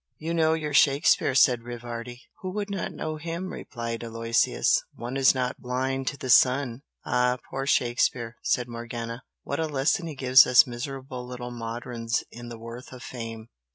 [0.17, 2.21] '""You know your Shakespeare!" said Rivardi.
[2.39, 7.37] "Who would not know him!" replied Aloysius "One is not blind to the sun!" "Ah,
[7.51, 12.57] poor Shakespeare!" said Morgana "What a lesson he gives us miserable little moderns in the
[12.57, 13.49] worth of fame!